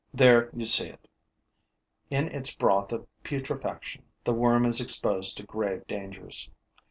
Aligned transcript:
There 0.15 0.49
you 0.51 0.65
see 0.65 0.87
it: 0.89 1.07
in 2.09 2.27
its 2.29 2.55
broth 2.55 2.91
of 2.91 3.05
putrefaction, 3.23 4.01
the 4.23 4.33
worm 4.33 4.65
is 4.65 4.81
exposed 4.81 5.37
to 5.37 5.43
grave 5.45 5.85
dangers. 5.85 6.49